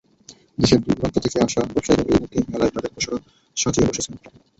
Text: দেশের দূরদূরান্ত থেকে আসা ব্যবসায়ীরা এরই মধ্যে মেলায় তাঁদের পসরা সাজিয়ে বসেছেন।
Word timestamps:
দেশের 0.57 0.79
দূরদূরান্ত 0.83 1.15
থেকে 1.25 1.37
আসা 1.39 1.59
ব্যবসায়ীরা 1.65 2.03
এরই 2.05 2.21
মধ্যে 2.21 2.39
মেলায় 2.51 2.73
তাঁদের 2.75 2.91
পসরা 2.95 3.17
সাজিয়ে 3.57 3.87
বসেছেন। 3.89 4.13